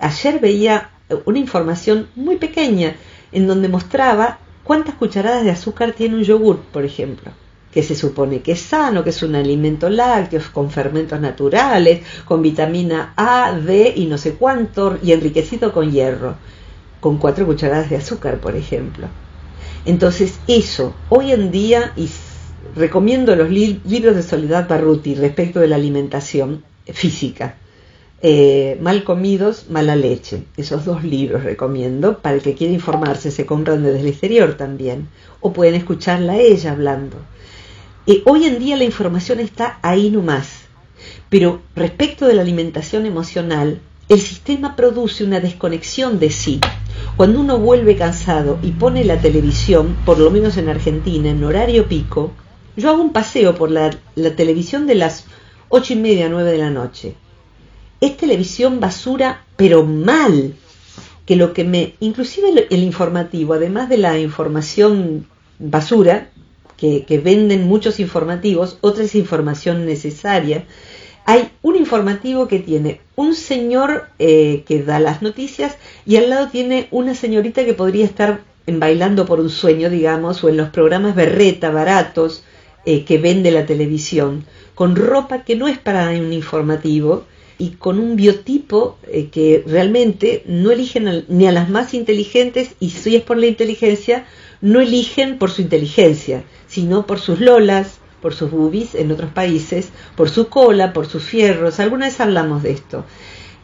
[0.00, 0.90] Ayer veía
[1.24, 2.96] una información muy pequeña
[3.30, 7.30] en donde mostraba cuántas cucharadas de azúcar tiene un yogur, por ejemplo,
[7.70, 12.42] que se supone que es sano, que es un alimento lácteo, con fermentos naturales, con
[12.42, 16.36] vitamina A, D y no sé cuánto, y enriquecido con hierro
[17.02, 19.08] con cuatro cucharadas de azúcar, por ejemplo.
[19.84, 22.08] Entonces, eso, hoy en día, y
[22.76, 27.56] recomiendo los libros de Soledad Barruti respecto de la alimentación física.
[28.22, 30.44] Eh, mal comidos, mala leche.
[30.56, 32.18] Esos dos libros recomiendo.
[32.18, 35.08] Para el que quiera informarse, se compran desde el exterior también.
[35.40, 37.16] O pueden escucharla a ella hablando.
[38.06, 40.66] Eh, hoy en día la información está ahí nomás.
[41.28, 46.60] Pero respecto de la alimentación emocional, el sistema produce una desconexión de sí.
[47.22, 51.86] Cuando uno vuelve cansado y pone la televisión, por lo menos en Argentina, en horario
[51.86, 52.32] pico,
[52.76, 53.90] yo hago un paseo por la,
[54.34, 55.26] televisión de las
[55.68, 57.14] ocho y media, nueve de la noche.
[58.00, 60.56] Es televisión basura, pero mal.
[61.24, 65.28] Que lo que me, inclusive el, informativo, además de la información
[65.60, 66.28] basura,
[66.76, 70.64] que, que venden muchos informativos, otra es información necesaria,
[71.24, 76.48] hay un informativo que tiene un señor eh, que da las noticias y al lado
[76.48, 80.70] tiene una señorita que podría estar en bailando por un sueño, digamos, o en los
[80.70, 82.44] programas berreta baratos
[82.84, 87.24] eh, que vende la televisión, con ropa que no es para un informativo
[87.58, 92.90] y con un biotipo eh, que realmente no eligen ni a las más inteligentes y
[92.90, 94.26] si es por la inteligencia,
[94.60, 99.90] no eligen por su inteligencia, sino por sus lolas, por sus boobies en otros países,
[100.16, 101.80] por su cola, por sus fierros.
[101.80, 103.04] Alguna vez hablamos de esto.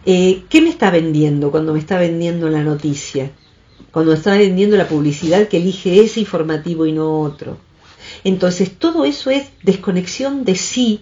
[0.05, 3.31] Eh, ¿Qué me está vendiendo cuando me está vendiendo la noticia?
[3.92, 7.57] Cuando está vendiendo la publicidad que elige ese informativo y no otro.
[8.25, 11.01] Entonces todo eso es desconexión de sí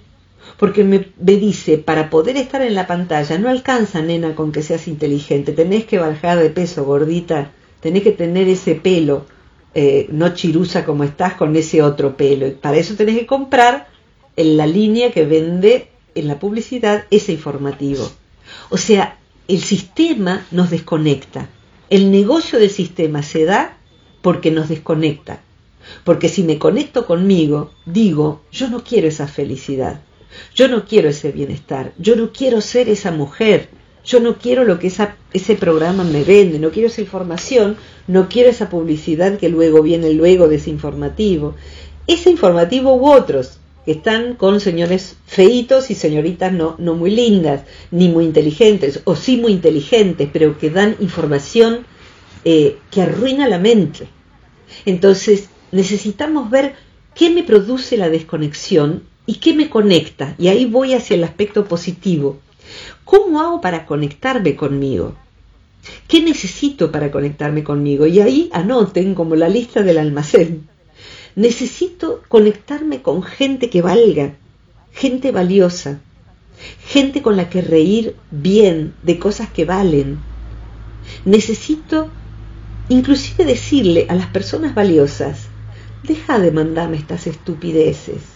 [0.59, 4.63] porque me, me, dice, para poder estar en la pantalla, no alcanza, nena, con que
[4.63, 9.27] seas inteligente, tenés que bajar de peso, gordita, tenés que tener ese pelo,
[9.79, 12.51] eh, no chirusa como estás con ese otro pelo.
[12.55, 13.89] Para eso tenés que comprar
[14.35, 18.11] en la línea que vende en la publicidad ese informativo.
[18.71, 21.51] O sea, el sistema nos desconecta.
[21.91, 23.77] El negocio del sistema se da
[24.23, 25.41] porque nos desconecta.
[26.05, 30.01] Porque si me conecto conmigo, digo, yo no quiero esa felicidad,
[30.55, 33.69] yo no quiero ese bienestar, yo no quiero ser esa mujer,
[34.07, 34.87] yo no quiero lo que
[35.33, 40.13] ese programa me vende, no quiero esa información, no quiero esa publicidad que luego viene
[40.13, 41.57] luego de ese informativo.
[42.07, 47.63] Ese informativo u otros, que están con señores feitos y señoritas no, no muy lindas,
[47.91, 51.85] ni muy inteligentes, o sí muy inteligentes, pero que dan información
[52.45, 54.07] eh, que arruina la mente.
[54.85, 56.75] Entonces, necesitamos ver
[57.15, 60.37] qué me produce la desconexión y qué me conecta.
[60.39, 62.39] Y ahí voy hacia el aspecto positivo.
[63.07, 65.15] ¿Cómo hago para conectarme conmigo?
[66.09, 68.07] ¿Qué necesito para conectarme conmigo?
[68.07, 70.69] Y ahí anoten como la lista del almacén
[71.37, 74.37] Necesito conectarme con gente que valga,
[74.93, 76.01] gente valiosa,
[76.87, 80.19] gente con la que reír bien de cosas que valen.
[81.27, 82.09] Necesito
[82.89, 85.49] inclusive decirle a las personas valiosas,
[86.05, 88.36] deja de mandarme estas estupideces.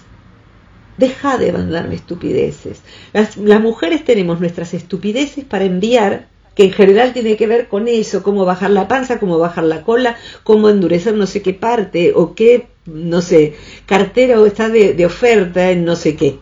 [0.96, 2.80] Deja de mandarme estupideces.
[3.12, 8.22] Las, mujeres tenemos nuestras estupideces para enviar que en general tiene que ver con eso,
[8.22, 12.34] cómo bajar la panza, cómo bajar la cola, cómo endurecer no sé qué parte o
[12.34, 13.54] qué, no sé,
[13.86, 16.38] cartera o está de, oferta en no sé qué.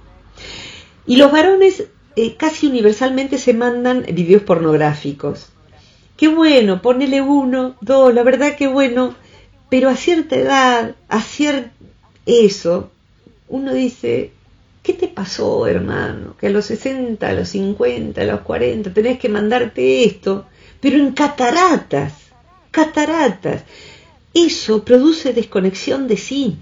[1.06, 1.84] Y los varones
[2.16, 5.50] eh, casi universalmente se mandan videos pornográficos.
[6.16, 9.14] Qué bueno, ponele uno, dos, la verdad que bueno,
[9.70, 11.70] pero a cierta edad, a cierto
[12.28, 12.90] eso,
[13.48, 14.32] uno dice,
[14.88, 16.34] ¿Qué te pasó, hermano?
[16.40, 20.46] Que a los 60, a los 50, a los 40 tenés que mandarte esto,
[20.80, 22.14] pero en cataratas,
[22.70, 23.64] cataratas.
[24.32, 26.56] Eso produce desconexión de sí.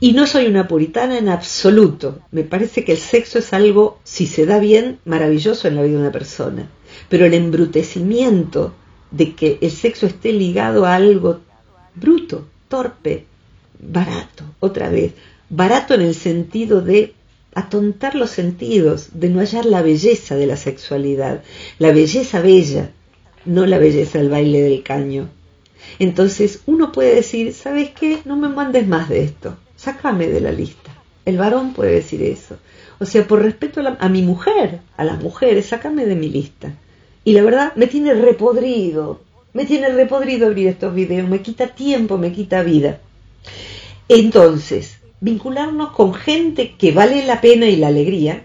[0.00, 2.18] Y no soy una puritana en absoluto.
[2.32, 5.92] Me parece que el sexo es algo, si se da bien, maravilloso en la vida
[5.92, 6.68] de una persona.
[7.08, 8.74] Pero el embrutecimiento
[9.12, 11.38] de que el sexo esté ligado a algo
[11.94, 13.26] bruto, torpe,
[13.78, 15.12] barato, otra vez,
[15.52, 17.12] barato en el sentido de
[17.54, 21.42] atontar los sentidos, de no hallar la belleza de la sexualidad,
[21.78, 22.90] la belleza bella,
[23.44, 25.28] no la belleza del baile del caño.
[25.98, 28.20] Entonces uno puede decir, ¿sabes qué?
[28.24, 30.90] No me mandes más de esto, sácame de la lista.
[31.26, 32.56] El varón puede decir eso.
[32.98, 36.72] O sea, por respeto a, mi mujer, a las mujeres, sácame de mi lista.
[37.24, 39.20] Y la verdad, me tiene repodrido,
[39.52, 43.00] me tiene repodrido abrir estos videos, me quita tiempo, me quita vida.
[44.08, 48.42] Entonces, vincularnos con gente que vale la pena y la alegría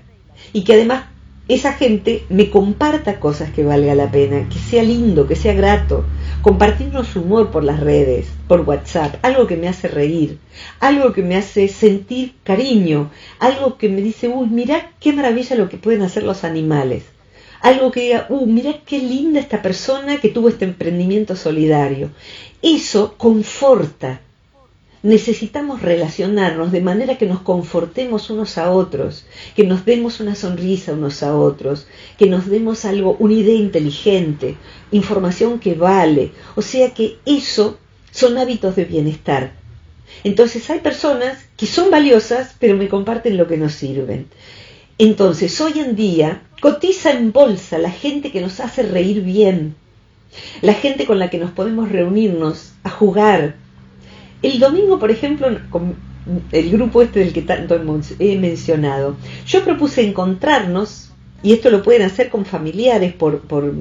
[0.54, 1.06] y que además
[1.48, 6.06] esa gente me comparta cosas que valga la pena, que sea lindo, que sea grato,
[6.42, 10.38] compartirnos humor por las redes, por WhatsApp, algo que me hace reír,
[10.80, 13.10] algo que me hace sentir cariño,
[13.40, 17.06] algo que me dice, uy, mira qué maravilla lo que pueden hacer los animales,
[17.62, 22.12] algo que diga, uy, mira qué linda esta persona que tuvo este emprendimiento solidario.
[22.62, 24.22] Eso conforta,
[25.08, 30.92] necesitamos relacionarnos de manera que nos confortemos unos a otros, que nos demos una sonrisa
[30.92, 34.58] unos a otros, que nos demos algo, una idea inteligente,
[34.92, 36.32] información que vale.
[36.56, 37.78] O sea que eso
[38.12, 39.54] son hábitos de bienestar.
[40.26, 44.28] Entonces hay personas que son valiosas, pero me comparten lo que nos sirven.
[44.98, 49.76] Entonces hoy en día cotiza en bolsa la gente que nos hace reír bien,
[50.62, 53.56] la gente con la que nos podemos reunirnos a jugar,
[54.42, 55.96] el domingo, por ejemplo, con
[56.52, 57.80] el grupo este del que tanto
[58.20, 61.12] he mencionado, yo propuse encontrarnos,
[61.44, 63.74] y esto lo pueden hacer con familiares por, por,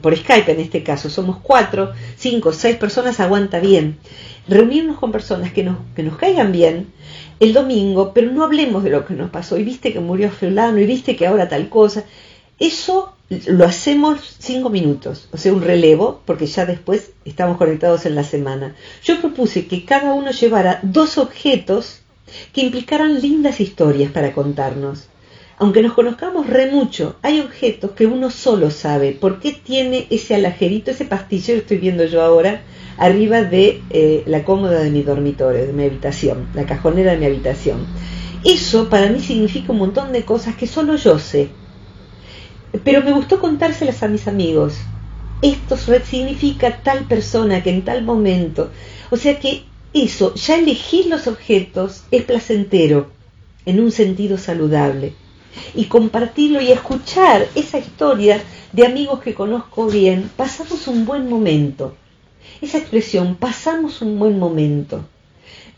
[0.00, 3.98] por Skype en este caso, somos cuatro, cinco, seis personas, aguanta bien,
[4.48, 6.86] reunirnos con personas que nos, que nos caigan bien
[7.40, 10.78] el domingo, pero no hablemos de lo que nos pasó, y viste que murió fulano,
[10.78, 12.04] y viste que ahora tal cosa,
[12.58, 13.14] eso
[13.46, 18.22] lo hacemos cinco minutos, o sea, un relevo, porque ya después estamos conectados en la
[18.22, 18.76] semana.
[19.02, 22.00] Yo propuse que cada uno llevara dos objetos
[22.52, 25.08] que implicaran lindas historias para contarnos.
[25.56, 30.34] Aunque nos conozcamos re mucho, hay objetos que uno solo sabe por qué tiene ese
[30.34, 32.62] alajerito, ese pastillero estoy viendo yo ahora,
[32.98, 37.26] arriba de eh, la cómoda de mi dormitorio, de mi habitación, la cajonera de mi
[37.26, 37.86] habitación.
[38.44, 41.48] Eso para mí significa un montón de cosas que solo yo sé
[42.82, 44.74] pero me gustó contárselas a mis amigos.
[45.42, 48.70] Esto significa tal persona que en tal momento.
[49.10, 53.12] O sea que eso, ya elegir los objetos es placentero.
[53.66, 55.14] en un sentido saludable
[55.74, 61.94] y compartirlo y escuchar esa historia de amigos que conozco bien, pasamos un buen momento.
[62.60, 65.04] Esa expresión, pasamos un buen momento.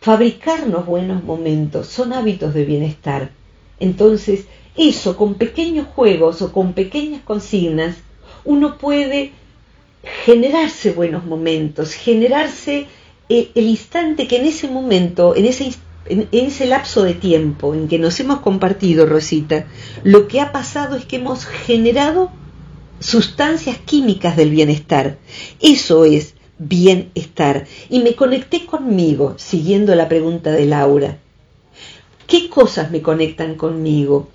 [0.01, 3.30] Fabricarnos buenos momentos son hábitos de bienestar.
[3.78, 4.47] Entonces,
[4.77, 7.97] eso con pequeños juegos o con pequeñas consignas,
[8.45, 9.33] uno puede
[10.24, 12.87] generarse buenos momentos, generarse
[13.29, 15.72] el, instante que en ese momento, en ese,
[16.09, 19.66] en ese lapso de tiempo en que nos hemos compartido, Rosita,
[20.05, 22.31] lo que ha pasado es que hemos generado
[23.01, 25.18] sustancias químicas del bienestar.
[25.61, 27.66] Eso es bienestar.
[27.89, 31.18] Y me conecté conmigo, siguiendo la pregunta de Laura.
[32.27, 34.29] ¿Qué cosas me conectan conmigo?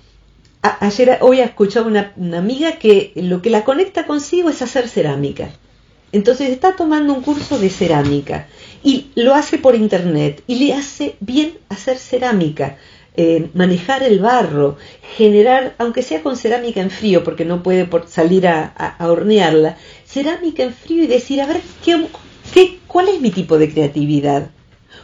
[0.62, 4.88] Ayer, hoy he escuchado una, una amiga que lo que la conecta consigo es hacer
[4.88, 5.50] cerámica.
[6.12, 8.46] Entonces está tomando un curso de cerámica
[8.84, 12.76] y lo hace por internet y le hace bien hacer cerámica,
[13.16, 14.76] eh, manejar el barro,
[15.16, 20.74] generar, aunque sea con cerámica en frío, porque no puede salir a, hornearla, cerámica en
[20.74, 22.06] frío y decir, a ver, ¿qué,
[22.52, 24.50] qué, ¿cuál es mi tipo de creatividad?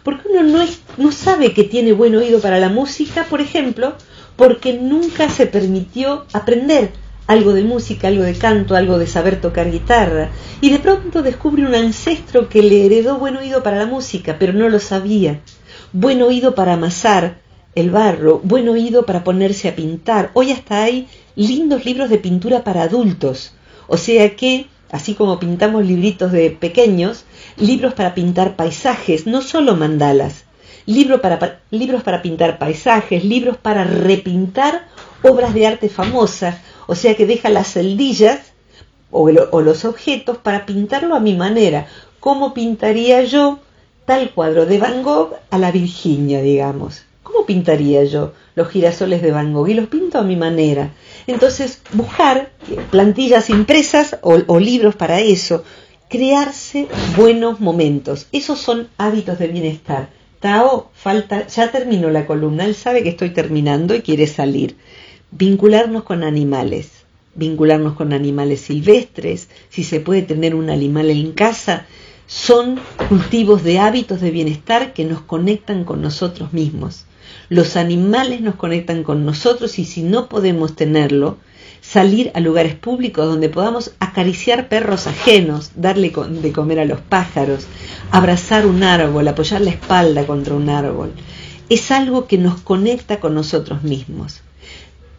[0.02, 3.94] Porque uno no, es, no sabe que tiene buen oído para la música, por ejemplo,
[4.38, 6.92] porque nunca se permitió aprender
[7.26, 10.30] algo de música, algo de canto, algo de saber tocar guitarra,
[10.60, 14.52] y de pronto descubre un ancestro que le heredó buen oído para la música, pero
[14.52, 15.40] no lo sabía,
[15.92, 17.40] buen oído para amasar
[17.74, 20.30] el barro, buen oído para ponerse a pintar.
[20.34, 23.54] Hoy hasta hay lindos libros de pintura para adultos,
[23.88, 27.24] o sea que, así como pintamos libritos de pequeños,
[27.56, 30.44] libros para pintar paisajes, no solo mandalas,
[30.88, 34.88] libros para, pintar paisajes, libros para repintar
[35.22, 38.40] obras de arte famosas, o sea que deja las celdillas
[39.10, 41.86] o, los objetos para pintarlo a mi manera.
[42.20, 43.58] ¿Cómo pintaría yo
[44.06, 47.02] tal cuadro de Van Gogh a la Virginia, digamos?
[47.22, 49.68] ¿Cómo pintaría yo los girasoles de Van Gogh?
[49.68, 50.92] Y los pinto a mi manera.
[51.26, 52.48] Entonces, buscar
[52.90, 55.64] plantillas impresas o, o libros para eso,
[56.08, 58.26] crearse buenos momentos.
[58.32, 60.17] Esos son hábitos de bienestar.
[60.40, 64.76] Tao, falta, ya terminó la columna, él sabe que estoy terminando y quiere salir
[65.30, 66.90] vincularnos con animales,
[67.34, 71.86] vincularnos con animales silvestres, si se puede tener un animal en casa,
[72.26, 72.78] son
[73.08, 77.04] cultivos de hábitos de bienestar que nos conectan con nosotros mismos.
[77.48, 81.38] Los animales nos conectan con nosotros y si no podemos tenerlo,
[81.80, 86.12] salir a lugares públicos donde podamos acariciar perros ajenos, darle
[86.42, 87.66] de comer a los pájaros,
[88.10, 91.12] abrazar un árbol, apoyar la espalda contra un árbol.
[91.68, 94.40] Es algo que nos conecta con nosotros mismos.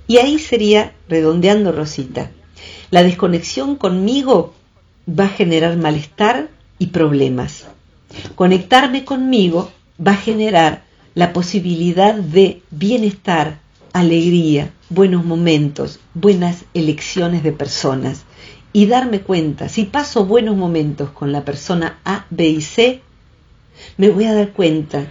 [0.08, 2.32] Y ahí sería, redondeando Rosita,
[2.90, 4.54] la desconexión conmigo
[5.08, 7.66] va a generar malestar y problemas.
[8.36, 9.72] Conectarme conmigo
[10.06, 10.84] va a generar
[11.14, 13.60] la posibilidad de bienestar,
[13.94, 18.26] alegría, buenos momentos, buenas elecciones de personas.
[18.72, 23.02] Y darme cuenta, si paso buenos momentos con la persona A, B y C,
[23.98, 25.08] me voy a dar cuenta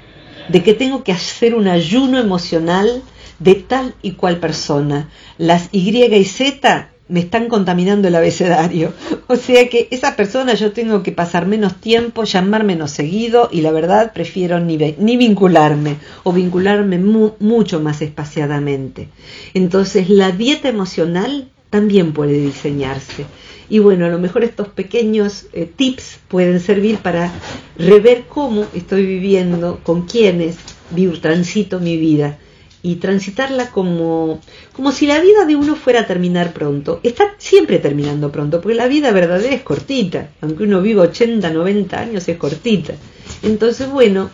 [0.48, 3.02] de que tengo que hacer un ayuno emocional
[3.38, 5.08] de tal y cual persona.
[5.38, 8.92] Las Y y Z me están contaminando el abecedario.
[9.30, 13.60] O sea que esa persona yo tengo que pasar menos tiempo, llamar menos seguido y
[13.60, 19.10] la verdad prefiero ni, ni vincularme o vincularme mucho más espaciadamente.
[19.52, 23.26] Entonces la dieta emocional también puede diseñarse.
[23.70, 27.32] Y bueno, a lo mejor estos pequeños eh, tips pueden servir para
[27.76, 30.56] rever cómo estoy viviendo, con quiénes
[30.90, 32.38] vivo, transito mi vida
[32.82, 34.40] y transitarla como,
[34.72, 37.00] como si la vida de uno fuera a terminar pronto.
[37.02, 42.00] Está siempre terminando pronto, porque la vida verdadera es cortita, aunque uno viva 80, 90
[42.00, 42.94] años es cortita.
[43.42, 44.30] Entonces, bueno,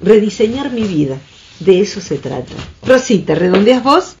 [0.00, 1.18] rediseñar mi vida,
[1.60, 2.54] de eso se trata.
[2.86, 4.17] Rosita, ¿redondeas vos?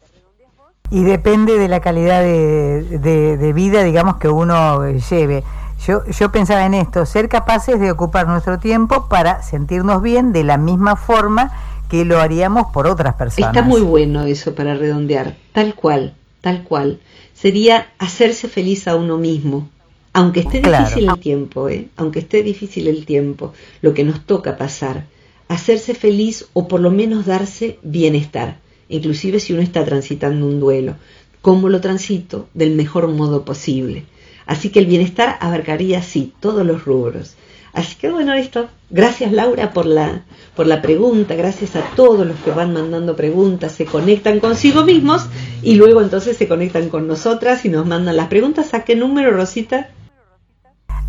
[0.90, 5.44] Y depende de la calidad de, de, vida, digamos, que uno lleve.
[5.86, 10.44] Yo, yo pensaba en esto, ser capaces de ocupar nuestro tiempo para sentirnos bien de
[10.44, 11.52] la misma forma
[11.88, 13.54] que lo haríamos por otras personas.
[13.54, 17.00] Está muy bueno eso para redondear, tal cual, tal cual.
[17.34, 19.68] Sería hacerse feliz a uno mismo,
[20.12, 21.88] aunque esté difícil el tiempo, ¿eh?
[21.96, 25.04] aunque esté difícil el tiempo, lo que nos toca pasar,
[25.48, 28.58] hacerse feliz o por lo menos darse bienestar,
[28.88, 30.96] inclusive si uno está transitando un duelo.
[31.42, 32.48] ¿Cómo lo transito?
[32.54, 34.04] Del mejor modo posible.
[34.46, 37.36] Así que el bienestar abarcaría, sí, todos los rubros.
[37.72, 38.68] Así que bueno, esto.
[38.90, 40.24] Gracias Laura por la,
[40.56, 45.26] por la pregunta, gracias a todos los que van mandando preguntas, se conectan consigo mismos
[45.62, 48.72] y luego entonces se conectan con nosotras y nos mandan las preguntas.
[48.72, 49.90] ¿A qué número, Rosita?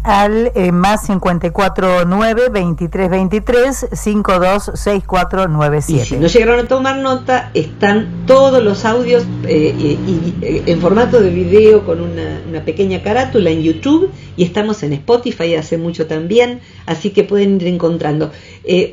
[0.04, 6.02] Al eh, más 549 2323 526497.
[6.02, 9.97] Y si no llegaron a tomar nota, están todos los audios eh,
[10.41, 15.56] eh, en formato de video con una, pequeña carátula en YouTube y estamos en Spotify
[15.56, 18.32] hace mucho también, así que pueden ir encontrando.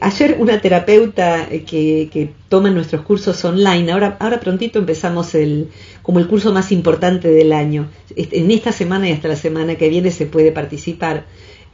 [0.01, 5.69] Ayer una terapeuta que, que toma nuestros cursos online, ahora, ahora prontito empezamos el,
[6.03, 7.89] como el curso más importante del año.
[8.15, 11.25] En esta semana y hasta la semana que viene se puede participar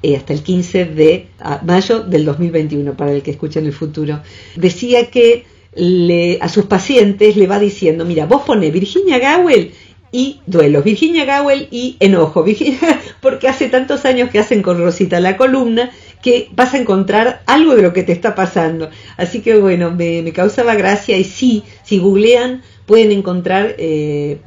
[0.03, 1.29] eh, hasta el 15 de
[1.65, 4.21] mayo del 2021 para el que escuche en el futuro.
[4.57, 5.45] Decía que
[5.77, 9.71] le, a sus pacientes le va diciendo, mira, vos pone Virginia Gowell
[10.11, 12.45] y duelos, Virginia Gowell y enojo,
[13.21, 15.91] porque hace tantos años que hacen con Rosita la columna
[16.23, 18.89] que vas a encontrar algo de lo que te está pasando.
[19.17, 24.39] Así que bueno, me, me causaba gracia y sí, si googlean pueden encontrar eh,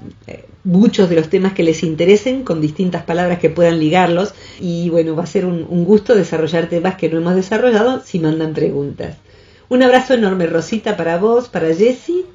[0.63, 5.15] muchos de los temas que les interesen con distintas palabras que puedan ligarlos y bueno,
[5.15, 9.17] va a ser un, gusto desarrollar temas que no hemos desarrollado si mandan preguntas.
[9.69, 12.25] Un abrazo enorme Rosita para vos, para Jessy.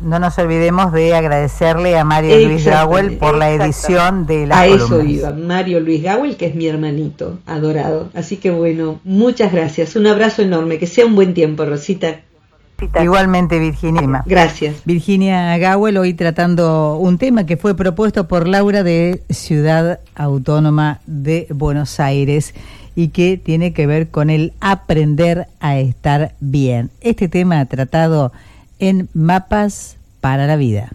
[0.00, 4.66] No nos olvidemos de agradecerle a Mario Luis Gawel por la edición de la A
[4.66, 8.10] eso iba, Mario Luis Gawel, que es mi hermanito adorado.
[8.14, 9.96] Así que bueno, muchas gracias.
[9.96, 10.78] Un abrazo enorme.
[10.78, 12.20] Que sea un buen tiempo, Rosita.
[13.02, 14.22] Igualmente, Virginia.
[14.26, 14.82] Gracias.
[14.84, 21.46] Virginia Gawel, hoy tratando un tema que fue propuesto por Laura de Ciudad Autónoma de
[21.50, 22.54] Buenos Aires
[22.94, 26.90] y que tiene que ver con el aprender a estar bien.
[27.00, 28.32] Este tema tratado
[28.78, 30.90] en Mapas para la Vida.